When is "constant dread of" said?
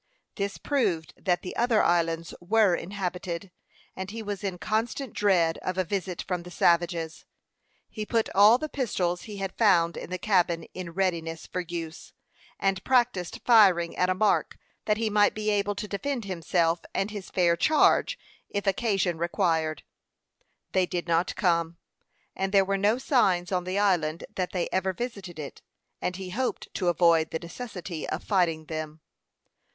4.57-5.77